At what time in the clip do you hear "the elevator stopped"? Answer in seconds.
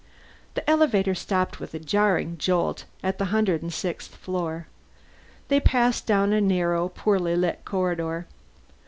0.55-1.59